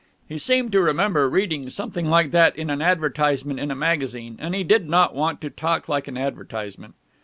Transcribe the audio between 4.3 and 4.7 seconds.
and he